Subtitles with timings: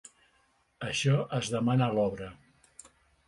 [0.87, 2.31] Això es demana l’obra.